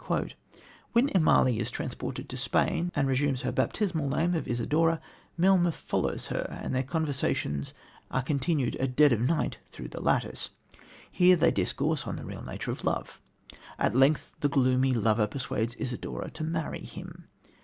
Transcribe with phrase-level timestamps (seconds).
[0.93, 4.99] When Immalee is transported to Spain and reassumes her baptismal name of Isidora,
[5.37, 7.75] Melmoth follows her and their conversations
[8.09, 10.49] are continued at dead of night through the lattice.
[11.11, 13.21] Here they discourse on the real nature of love.
[13.77, 17.27] At length the gloomy lover persuades Isidora to marry him.